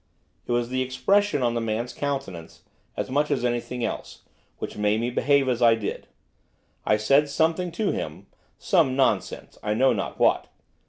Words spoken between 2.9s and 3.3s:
as much